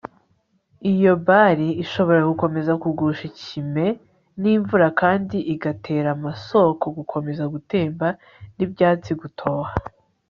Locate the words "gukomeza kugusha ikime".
2.31-3.85